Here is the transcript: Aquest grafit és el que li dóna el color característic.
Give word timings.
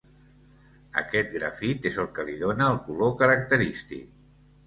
Aquest 1.01 1.29
grafit 1.33 1.85
és 1.91 1.99
el 2.03 2.09
que 2.17 2.25
li 2.29 2.37
dóna 2.45 2.69
el 2.75 2.79
color 2.87 3.15
característic. 3.23 4.09